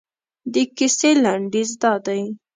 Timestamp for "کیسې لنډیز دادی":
0.77-2.21